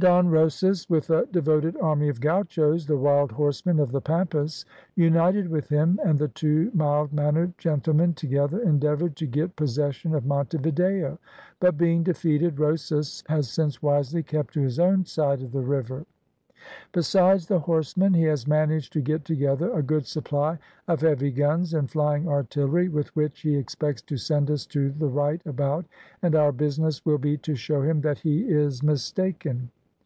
"Don 0.00 0.30
Rosas, 0.30 0.88
with 0.88 1.10
a 1.10 1.26
devoted 1.26 1.76
army 1.76 2.08
of 2.08 2.22
gauchos, 2.22 2.86
the 2.86 2.96
wild 2.96 3.30
horsemen 3.32 3.78
of 3.78 3.92
the 3.92 4.00
Pampas, 4.00 4.64
united 4.96 5.46
with 5.50 5.68
him, 5.68 6.00
and 6.02 6.18
the 6.18 6.28
two 6.28 6.70
mild 6.72 7.12
mannered 7.12 7.52
gentlemen 7.58 8.14
together 8.14 8.60
endeavoured 8.62 9.14
to 9.16 9.26
get 9.26 9.56
possession 9.56 10.14
of 10.14 10.24
Monte 10.24 10.56
Video, 10.56 11.18
but, 11.60 11.76
being 11.76 12.02
defeated, 12.02 12.58
Rosas 12.58 13.22
has 13.28 13.50
since 13.50 13.82
wisely 13.82 14.22
kept 14.22 14.54
to 14.54 14.62
his 14.62 14.78
own 14.78 15.04
side 15.04 15.42
of 15.42 15.52
the 15.52 15.60
river. 15.60 16.06
"Besides 16.92 17.46
the 17.46 17.58
horsemen, 17.58 18.14
he 18.14 18.22
has 18.22 18.46
managed 18.48 18.94
to 18.94 19.02
get 19.02 19.26
together 19.26 19.70
a 19.70 19.82
good 19.82 20.06
supply 20.06 20.56
of 20.88 21.02
heavy 21.02 21.30
guns 21.30 21.74
and 21.74 21.90
flying 21.90 22.26
artillery, 22.26 22.88
with 22.88 23.14
which 23.14 23.42
he 23.42 23.54
expects 23.54 24.00
to 24.00 24.16
send 24.16 24.50
us 24.50 24.64
to 24.68 24.92
the 24.92 25.08
right 25.08 25.44
about, 25.44 25.84
and 26.22 26.34
our 26.34 26.52
business 26.52 27.04
will 27.04 27.18
be 27.18 27.36
to 27.44 27.54
show 27.54 27.82
him 27.82 28.00
that 28.00 28.20
he 28.20 28.48
is 28.48 28.82
mistaken. 28.82 29.68